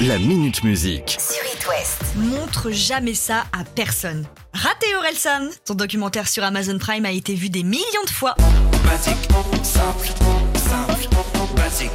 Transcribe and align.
La 0.00 0.16
Minute 0.16 0.62
Musique. 0.62 1.18
sur 1.18 1.44
It 1.52 1.66
West. 1.68 2.02
Montre 2.14 2.70
jamais 2.70 3.14
ça 3.14 3.46
à 3.52 3.64
personne. 3.64 4.24
Raté 4.54 4.86
Orelsan 4.94 5.48
Son 5.66 5.74
documentaire 5.74 6.28
sur 6.28 6.44
Amazon 6.44 6.78
Prime 6.78 7.04
a 7.04 7.10
été 7.10 7.34
vu 7.34 7.50
des 7.50 7.64
millions 7.64 8.04
de 8.04 8.10
fois. 8.10 8.36
Basique, 8.84 9.16
simple, 9.64 10.06
simple, 10.54 11.08
basique, 11.56 11.90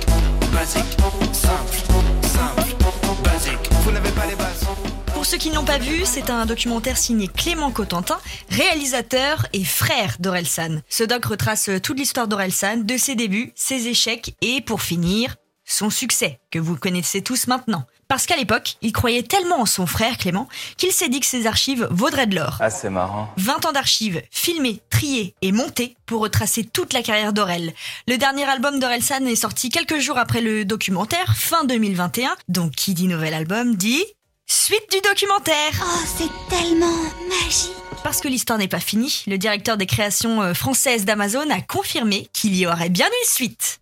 basique, 0.52 0.84
simple, 1.32 1.78
simple, 2.24 3.24
basique. 3.24 3.70
Vous 3.84 3.92
n'avez 3.92 4.12
pas 4.12 4.26
les 4.26 4.36
bases. 4.36 4.66
Pour 5.14 5.26
ceux 5.26 5.38
qui 5.38 5.50
ne 5.50 5.56
l'ont 5.56 5.64
pas 5.64 5.78
vu, 5.78 6.02
c'est 6.04 6.30
un 6.30 6.46
documentaire 6.46 6.98
signé 6.98 7.30
Clément 7.30 7.72
Cotentin, 7.72 8.18
réalisateur 8.50 9.48
et 9.54 9.64
frère 9.64 10.18
d'Orelsan. 10.20 10.82
Ce 10.90 11.06
doc 11.06 11.24
retrace 11.24 11.70
toute 11.82 11.98
l'histoire 11.98 12.28
d'Orelsan, 12.28 12.82
de 12.84 12.98
ses 12.98 13.16
débuts, 13.16 13.54
ses 13.56 13.88
échecs 13.88 14.36
et, 14.42 14.60
pour 14.60 14.82
finir, 14.82 15.36
son 15.66 15.90
succès, 15.90 16.40
que 16.52 16.60
vous 16.60 16.76
connaissez 16.76 17.22
tous 17.22 17.48
maintenant. 17.48 17.86
Parce 18.08 18.26
qu'à 18.26 18.36
l'époque, 18.36 18.76
il 18.82 18.92
croyait 18.92 19.24
tellement 19.24 19.62
en 19.62 19.66
son 19.66 19.88
frère 19.88 20.18
Clément 20.18 20.48
qu'il 20.78 20.92
s'est 20.92 21.10
dit 21.10 21.20
que 21.20 21.26
ses 21.26 21.48
archives 21.48 21.88
vaudraient 21.90 22.28
de 22.28 22.36
l'or. 22.36 22.58
Ah, 22.60 22.70
c'est 22.70 22.90
marrant. 22.90 23.34
20 23.38 23.66
ans 23.66 23.72
d'archives, 23.72 24.22
filmées, 24.30 24.82
triées 24.90 25.34
et 25.42 25.52
montées 25.52 25.96
pour 26.06 26.22
retracer 26.22 26.64
toute 26.64 26.94
la 26.94 27.02
carrière 27.02 27.34
d'Aurel. 27.34 27.74
Le 28.08 28.18
dernier 28.18 28.44
album 28.44 28.80
d'Orelsan 28.80 29.26
est 29.26 29.36
sorti 29.36 29.70
quelques 29.70 30.00
jours 30.00 30.18
après 30.18 30.42
le 30.42 30.66
documentaire, 30.66 31.36
fin 31.36 31.64
2021. 31.64 32.36
Donc 32.50 32.74
qui 32.74 32.94
dit 32.94 33.08
nouvel 33.08 33.34
album 33.34 33.76
dit 33.76 34.04
suite 34.46 34.92
du 34.92 35.00
documentaire. 35.02 35.72
Oh, 35.82 36.06
c'est 36.18 36.56
tellement 36.56 37.02
magique. 37.30 37.72
Parce 38.04 38.20
que 38.20 38.28
l'histoire 38.28 38.60
n'est 38.60 38.68
pas 38.68 38.80
finie, 38.80 39.24
le 39.28 39.38
directeur 39.38 39.78
des 39.78 39.86
créations 39.86 40.42
euh, 40.42 40.54
françaises 40.54 41.06
d'Amazon 41.06 41.50
a 41.50 41.62
confirmé 41.62 42.28
qu'il 42.34 42.56
y 42.56 42.68
aurait 42.68 42.90
bien 42.90 43.08
une 43.08 43.30
suite. 43.30 43.80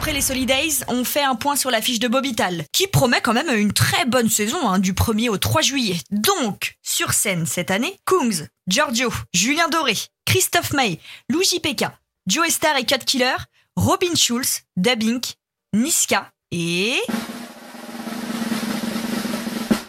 Après 0.00 0.14
les 0.14 0.22
Solidays, 0.22 0.82
on 0.88 1.04
fait 1.04 1.22
un 1.22 1.34
point 1.34 1.56
sur 1.56 1.70
l'affiche 1.70 1.98
de 1.98 2.08
Bobital, 2.08 2.64
qui 2.72 2.86
promet 2.86 3.20
quand 3.20 3.34
même 3.34 3.54
une 3.54 3.74
très 3.74 4.06
bonne 4.06 4.30
saison 4.30 4.66
hein, 4.66 4.78
du 4.78 4.94
1er 4.94 5.28
au 5.28 5.36
3 5.36 5.60
juillet. 5.60 5.98
Donc, 6.10 6.76
sur 6.82 7.12
scène 7.12 7.44
cette 7.44 7.70
année, 7.70 7.98
Kungs, 8.06 8.46
Giorgio, 8.66 9.12
Julien 9.34 9.68
Doré, 9.68 9.92
Christophe 10.24 10.72
May, 10.72 10.98
Lou 11.28 11.42
JPK, 11.42 11.84
Joe 12.26 12.48
Star 12.48 12.78
et 12.78 12.86
Cut 12.86 13.04
Killer, 13.04 13.36
Robin 13.76 14.14
Schulz, 14.14 14.62
Dabink, 14.78 15.34
Niska 15.74 16.30
et... 16.50 16.98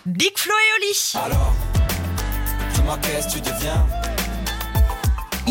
Big 0.05 0.37
Flo 0.37 0.53
et 0.53 0.81
Oli 0.81 1.13
Alors, 1.23 1.55
tu 3.31 3.39
deviens? 3.39 4.10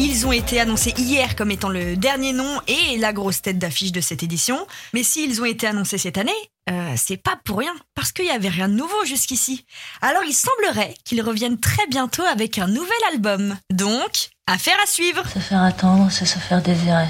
Ils 0.02 0.26
ont 0.26 0.32
été 0.32 0.58
annoncés 0.58 0.94
hier 0.96 1.36
comme 1.36 1.50
étant 1.50 1.68
le 1.68 1.94
dernier 1.94 2.32
nom 2.32 2.58
et 2.66 2.96
la 2.96 3.12
grosse 3.12 3.42
tête 3.42 3.58
d'affiche 3.58 3.92
de 3.92 4.00
cette 4.00 4.22
édition. 4.22 4.66
Mais 4.94 5.02
s'ils 5.02 5.42
ont 5.42 5.44
été 5.44 5.66
annoncés 5.66 5.98
cette 5.98 6.16
année, 6.16 6.32
euh, 6.70 6.94
c'est 6.96 7.18
pas 7.18 7.38
pour 7.44 7.58
rien, 7.58 7.74
parce 7.94 8.10
qu'il 8.10 8.24
y 8.24 8.30
avait 8.30 8.48
rien 8.48 8.70
de 8.70 8.72
nouveau 8.72 9.04
jusqu'ici. 9.04 9.66
Alors 10.00 10.22
il 10.26 10.32
semblerait 10.32 10.94
qu'ils 11.04 11.20
reviennent 11.20 11.60
très 11.60 11.86
bientôt 11.86 12.22
avec 12.22 12.56
un 12.56 12.66
nouvel 12.66 12.96
album. 13.12 13.58
Donc, 13.70 14.30
affaire 14.46 14.78
à 14.82 14.86
suivre. 14.86 15.22
Se 15.28 15.38
faire 15.38 15.62
attendre, 15.62 16.10
c'est 16.10 16.24
se 16.24 16.38
faire 16.38 16.62
désirer. 16.62 17.08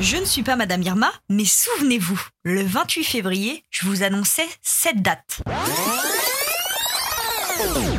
Je 0.00 0.16
ne 0.16 0.24
suis 0.24 0.42
pas 0.42 0.56
Madame 0.56 0.82
Irma, 0.82 1.12
mais 1.28 1.44
souvenez-vous, 1.44 2.22
le 2.44 2.62
28 2.62 3.04
février, 3.04 3.64
je 3.68 3.84
vous 3.84 4.02
annonçais 4.02 4.48
cette 4.62 5.02
date. 5.02 5.42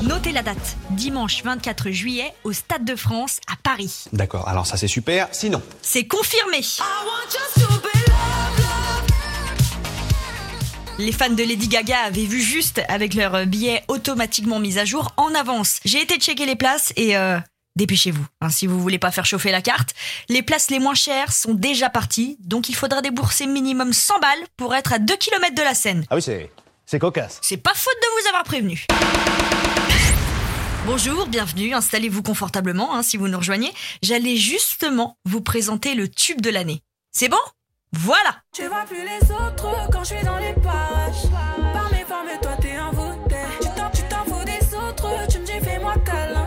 Notez 0.04 0.32
la 0.32 0.42
date, 0.42 0.78
dimanche 0.92 1.44
24 1.44 1.92
juillet, 1.92 2.34
au 2.46 2.54
Stade 2.54 2.86
de 2.86 2.96
France, 2.96 3.40
à 3.52 3.56
Paris. 3.62 4.06
D'accord, 4.14 4.48
alors 4.48 4.66
ça 4.66 4.78
c'est 4.78 4.88
super. 4.88 5.28
Sinon, 5.34 5.62
C'est 5.82 6.08
confirmé 6.08 6.62
Les 10.98 11.12
fans 11.12 11.30
de 11.30 11.44
Lady 11.44 11.68
Gaga 11.68 11.98
avaient 12.06 12.26
vu 12.26 12.42
juste 12.42 12.82
avec 12.88 13.14
leur 13.14 13.46
billet 13.46 13.84
automatiquement 13.90 14.60
mis 14.60 14.78
à 14.80 14.86
jour 14.86 15.12
en 15.18 15.34
avance. 15.36 15.80
J'ai 15.84 16.02
été 16.02 16.18
checker 16.20 16.46
les 16.46 16.56
places 16.56 16.94
et 16.96 17.18
euh, 17.18 17.38
dépêchez-vous 17.76 18.26
hein, 18.40 18.50
si 18.50 18.66
vous 18.66 18.80
voulez 18.80 19.00
pas 19.00 19.12
faire 19.12 19.26
chauffer 19.26 19.52
la 19.52 19.62
carte. 19.62 19.94
Les 20.30 20.42
places 20.42 20.70
les 20.70 20.80
moins 20.80 20.96
chères 20.96 21.34
sont 21.34 21.54
déjà 21.54 21.90
parties, 21.90 22.38
donc 22.40 22.70
il 22.70 22.76
faudra 22.76 23.02
débourser 23.02 23.46
minimum 23.46 23.92
100 23.92 24.20
balles 24.20 24.40
pour 24.56 24.74
être 24.74 24.94
à 24.94 25.00
2 25.00 25.18
km 25.18 25.54
de 25.54 25.64
la 25.64 25.74
scène. 25.74 26.06
ah 26.10 26.16
oui 26.16 26.22
c'est 26.22 26.50
c'est 26.90 26.98
cocasse. 26.98 27.38
C'est 27.44 27.58
pas 27.58 27.76
faute 27.76 27.94
de 28.02 28.09
avoir 28.30 28.44
prévenu. 28.44 28.86
Bonjour, 30.86 31.28
bienvenue, 31.28 31.74
installez-vous 31.74 32.24
confortablement 32.24 32.96
hein, 32.96 33.04
si 33.04 33.18
vous 33.18 33.28
nous 33.28 33.38
rejoignez. 33.38 33.72
J'allais 34.02 34.38
justement 34.38 35.18
vous 35.26 35.42
présenter 35.42 35.96
le 35.96 36.08
tube 36.08 36.42
de 36.42 36.50
l'année. 36.50 36.82
C'est 37.12 37.30
bon? 37.30 37.38
Voilà 37.92 38.42
Tu 38.54 38.68
vois 38.68 38.86
plus 38.86 39.02
les 39.04 39.32
autres 39.32 39.90
quand 39.92 40.04
je 40.04 40.16
suis 40.16 40.26
dans 40.26 40.38
les 40.38 40.54
parages. 40.54 41.30
Par 41.74 41.92
mes 41.92 42.06
formes, 42.06 42.30
toi 42.42 42.52
t'es 42.62 42.80
envoûté. 42.80 43.36
Tu 43.62 43.68
t'en, 43.76 43.90
tu 43.90 44.04
t'en 44.04 44.24
fous 44.26 44.46
des 44.46 44.76
autres, 44.76 45.28
tu 45.30 45.40
me 45.40 45.46
dis 45.46 45.66
fais-moi 45.66 45.96
câlin. 46.06 46.46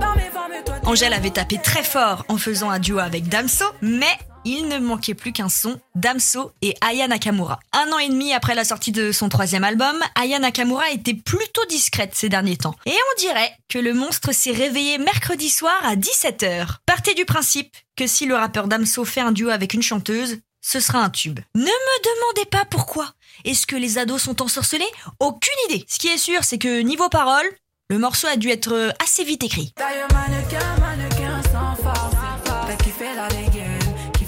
Par 0.00 0.16
mes 0.16 0.30
formes, 0.30 0.64
toi 0.64 0.74
t'es 0.80 0.86
Angèle 0.86 1.12
avait 1.12 1.30
tapé 1.30 1.58
très 1.62 1.84
fort 1.84 2.24
en 2.28 2.38
faisant 2.38 2.70
un 2.70 2.80
duo 2.80 2.98
avec 2.98 3.28
Damso, 3.28 3.64
mais 3.80 4.18
il 4.44 4.68
ne 4.68 4.78
manquait 4.78 5.14
plus 5.14 5.32
qu'un 5.32 5.48
son, 5.48 5.80
Damso 5.94 6.52
et 6.62 6.74
Aya 6.80 7.08
Nakamura. 7.08 7.60
Un 7.72 7.92
an 7.92 7.98
et 7.98 8.08
demi 8.08 8.32
après 8.32 8.54
la 8.54 8.64
sortie 8.64 8.92
de 8.92 9.12
son 9.12 9.28
troisième 9.28 9.64
album, 9.64 9.96
Aya 10.14 10.38
Nakamura 10.38 10.90
était 10.90 11.14
plutôt 11.14 11.64
discrète 11.66 12.14
ces 12.14 12.28
derniers 12.28 12.56
temps. 12.56 12.74
Et 12.86 12.92
on 12.92 13.20
dirait 13.20 13.56
que 13.68 13.78
le 13.78 13.94
monstre 13.94 14.32
s'est 14.32 14.52
réveillé 14.52 14.98
mercredi 14.98 15.50
soir 15.50 15.74
à 15.82 15.96
17h. 15.96 16.76
Partez 16.86 17.14
du 17.14 17.24
principe 17.24 17.74
que 17.96 18.06
si 18.06 18.26
le 18.26 18.34
rappeur 18.34 18.68
Damso 18.68 19.04
fait 19.04 19.20
un 19.20 19.32
duo 19.32 19.50
avec 19.50 19.74
une 19.74 19.82
chanteuse, 19.82 20.38
ce 20.60 20.80
sera 20.80 21.00
un 21.00 21.10
tube. 21.10 21.40
Ne 21.54 21.62
me 21.62 22.02
demandez 22.02 22.48
pas 22.50 22.64
pourquoi. 22.64 23.12
Est-ce 23.44 23.66
que 23.66 23.76
les 23.76 23.98
ados 23.98 24.22
sont 24.22 24.40
ensorcelés? 24.40 24.88
Aucune 25.20 25.52
idée. 25.70 25.84
Ce 25.88 25.98
qui 25.98 26.08
est 26.08 26.18
sûr, 26.18 26.44
c'est 26.44 26.58
que 26.58 26.80
niveau 26.80 27.08
parole, 27.08 27.46
le 27.90 27.98
morceau 27.98 28.28
a 28.28 28.36
dû 28.36 28.48
être 28.48 28.72
euh, 28.72 28.90
assez 29.02 29.24
vite 29.24 29.44
écrit. 29.44 29.74
Mannequin, 29.78 30.76
mannequin 30.80 31.42
sans 31.52 31.76
force. 31.82 32.14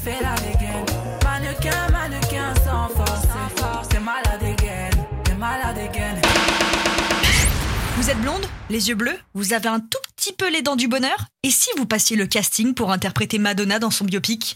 Fait 0.07 0.23
la 0.23 0.35
dégaine, 0.37 0.85
qui 0.85 0.95
fait 0.95 1.11
la 1.11 1.11
dégaine. 1.15 1.19
Mannequin, 1.25 1.89
mannequin 1.91 2.55
sans 2.65 2.89
force. 2.89 3.89
T'es 3.89 3.99
malade 3.99 4.41
dégaine, 4.41 5.07
t'es 5.25 5.35
malade 5.35 5.75
dégaine. 5.75 6.21
Vous 7.97 8.11
êtes 8.11 8.21
blonde, 8.21 8.47
les 8.71 8.89
yeux 8.89 8.95
bleus, 8.95 9.19
vous 9.35 9.53
avez 9.53 9.69
un 9.69 9.81
tout 9.81 9.99
petit 10.17 10.33
peu 10.33 10.51
les 10.51 10.63
dents 10.63 10.77
du 10.77 10.87
bonheur? 10.87 11.27
Et 11.43 11.51
si 11.51 11.71
vous 11.77 11.87
passiez 11.87 12.17
le 12.17 12.27
casting 12.27 12.75
pour 12.75 12.93
interpréter 12.93 13.39
Madonna 13.39 13.79
dans 13.79 13.91
son 13.91 14.05
biopic? 14.05 14.55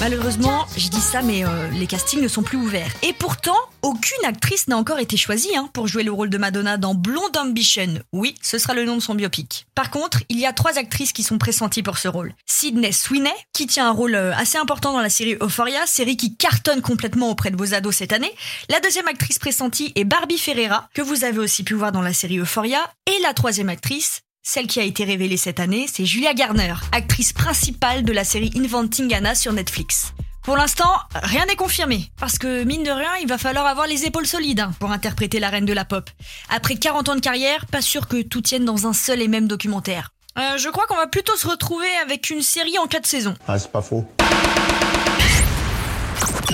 Malheureusement, 0.00 0.66
je 0.76 0.88
dis 0.88 1.00
ça, 1.00 1.22
mais 1.22 1.44
euh, 1.44 1.68
les 1.70 1.86
castings 1.86 2.20
ne 2.20 2.28
sont 2.28 2.42
plus 2.42 2.58
ouverts. 2.58 2.92
Et 3.02 3.14
pourtant, 3.14 3.56
aucune 3.82 4.24
actrice 4.24 4.68
n'a 4.68 4.76
encore 4.76 4.98
été 4.98 5.16
choisie 5.16 5.56
hein, 5.56 5.70
pour 5.72 5.88
jouer 5.88 6.02
le 6.02 6.12
rôle 6.12 6.28
de 6.28 6.36
Madonna 6.36 6.76
dans 6.76 6.94
Blonde 6.94 7.36
Ambition. 7.36 7.94
Oui, 8.12 8.34
ce 8.42 8.58
sera 8.58 8.74
le 8.74 8.84
nom 8.84 8.96
de 8.96 9.00
son 9.00 9.14
biopic. 9.14 9.66
Par 9.74 9.90
contre, 9.90 10.22
il 10.28 10.38
y 10.38 10.44
a 10.44 10.52
trois 10.52 10.78
actrices 10.78 11.12
qui 11.12 11.22
sont 11.22 11.38
pressenties 11.38 11.82
pour 11.82 11.96
ce 11.96 12.08
rôle. 12.08 12.34
Sydney 12.44 12.92
Sweeney, 12.92 13.32
qui 13.54 13.66
tient 13.66 13.88
un 13.88 13.92
rôle 13.92 14.14
euh, 14.14 14.34
assez 14.34 14.58
important 14.58 14.92
dans 14.92 15.00
la 15.00 15.08
série 15.08 15.36
Euphoria, 15.40 15.86
série 15.86 16.18
qui 16.18 16.36
cartonne 16.36 16.82
complètement 16.82 17.30
auprès 17.30 17.50
de 17.50 17.56
vos 17.56 17.72
ados 17.72 17.96
cette 17.96 18.12
année. 18.12 18.32
La 18.68 18.80
deuxième 18.80 19.08
actrice 19.08 19.38
pressentie 19.38 19.92
est 19.94 20.04
Barbie 20.04 20.38
Ferreira, 20.38 20.88
que 20.92 21.02
vous 21.02 21.24
avez 21.24 21.38
aussi 21.38 21.64
pu 21.64 21.72
voir 21.72 21.90
dans 21.90 22.02
la 22.02 22.12
série 22.12 22.38
Euphoria. 22.38 22.80
Et 23.06 23.22
la 23.22 23.32
troisième 23.32 23.70
actrice, 23.70 24.22
celle 24.46 24.68
qui 24.68 24.78
a 24.78 24.84
été 24.84 25.02
révélée 25.02 25.36
cette 25.36 25.58
année, 25.58 25.86
c'est 25.92 26.06
Julia 26.06 26.32
Garner, 26.32 26.74
actrice 26.92 27.32
principale 27.32 28.04
de 28.04 28.12
la 28.12 28.22
série 28.22 28.52
Inventing 28.56 29.12
Anna 29.12 29.34
sur 29.34 29.52
Netflix. 29.52 30.12
Pour 30.44 30.56
l'instant, 30.56 30.88
rien 31.14 31.44
n'est 31.46 31.56
confirmé, 31.56 32.12
parce 32.20 32.38
que 32.38 32.62
mine 32.62 32.84
de 32.84 32.90
rien, 32.90 33.10
il 33.20 33.26
va 33.26 33.38
falloir 33.38 33.66
avoir 33.66 33.88
les 33.88 34.04
épaules 34.04 34.26
solides 34.28 34.60
hein, 34.60 34.72
pour 34.78 34.92
interpréter 34.92 35.40
la 35.40 35.48
reine 35.48 35.64
de 35.64 35.72
la 35.72 35.84
pop. 35.84 36.08
Après 36.48 36.76
40 36.76 37.08
ans 37.08 37.16
de 37.16 37.20
carrière, 37.20 37.66
pas 37.66 37.82
sûr 37.82 38.06
que 38.06 38.22
tout 38.22 38.40
tienne 38.40 38.64
dans 38.64 38.86
un 38.86 38.92
seul 38.92 39.20
et 39.20 39.26
même 39.26 39.48
documentaire. 39.48 40.10
Euh, 40.38 40.56
je 40.58 40.68
crois 40.68 40.86
qu'on 40.86 40.94
va 40.94 41.08
plutôt 41.08 41.36
se 41.36 41.48
retrouver 41.48 41.88
avec 42.04 42.30
une 42.30 42.42
série 42.42 42.78
en 42.78 42.86
4 42.86 43.04
saisons. 43.04 43.34
Ah 43.48 43.58
c'est 43.58 43.72
pas 43.72 43.82
faux. 43.82 44.06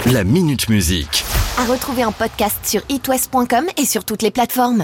La 0.07 0.25
Minute 0.25 0.71
Musique. 0.71 1.25
À 1.59 1.67
retrouver 1.67 2.07
en 2.07 2.13
podcast 2.13 2.57
sur 2.65 2.81
itwest.com 2.89 3.67
et 3.77 3.85
sur 3.85 4.07
toutes 4.07 4.23
les 4.23 4.31
plateformes. 4.31 4.81